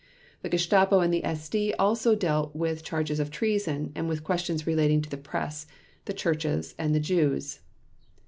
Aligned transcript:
The 0.41 0.49
Gestapo 0.49 0.99
and 1.01 1.13
the 1.13 1.21
SD 1.21 1.75
also 1.77 2.15
dealt 2.15 2.55
with 2.55 2.83
charges 2.83 3.19
of 3.19 3.29
treason 3.29 3.91
and 3.93 4.09
with 4.09 4.23
questions 4.23 4.65
relating 4.65 4.99
to 5.03 5.09
the 5.11 5.15
press, 5.15 5.67
the 6.05 6.13
churches 6.13 6.73
and 6.79 6.95
the 6.95 6.99
Jews. 6.99 7.59